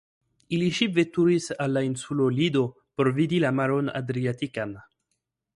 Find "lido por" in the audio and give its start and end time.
2.39-3.13